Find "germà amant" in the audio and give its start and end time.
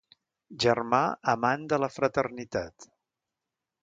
0.63-1.67